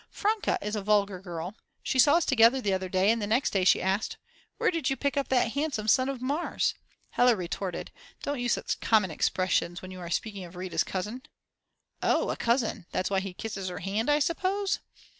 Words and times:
Franke 0.09 0.53
is 0.63 0.75
a 0.75 0.81
vulgar 0.81 1.21
girl. 1.21 1.53
She 1.83 1.99
saw 1.99 2.15
us 2.15 2.25
together 2.25 2.59
the 2.59 2.73
other 2.73 2.89
day, 2.89 3.11
and 3.11 3.21
the 3.21 3.27
next 3.27 3.51
day 3.51 3.63
she 3.63 3.83
asked: 3.83 4.17
Where 4.57 4.71
did 4.71 4.89
you 4.89 4.97
pick 4.97 5.15
up 5.15 5.27
that 5.27 5.51
handsome 5.51 5.87
son 5.87 6.09
of 6.09 6.23
Mars? 6.23 6.73
Hella 7.11 7.35
retorted: 7.35 7.91
"Don't 8.23 8.39
use 8.39 8.53
such 8.53 8.79
common 8.79 9.11
expressions 9.11 9.83
when 9.83 9.91
you 9.91 9.99
are 9.99 10.09
speaking 10.09 10.43
of 10.43 10.55
Rita's 10.55 10.83
cousin." 10.83 11.21
"Oh, 12.01 12.31
a 12.31 12.35
cousin, 12.35 12.87
that's 12.91 13.11
why 13.11 13.19
he 13.19 13.35
kisses 13.35 13.69
her 13.69 13.77
hand 13.77 14.09
I 14.09 14.17
suppose?" 14.17 14.79